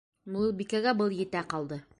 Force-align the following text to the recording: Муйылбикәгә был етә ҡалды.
Муйылбикәгә 0.35 0.95
был 1.03 1.15
етә 1.21 1.47
ҡалды. 1.55 1.83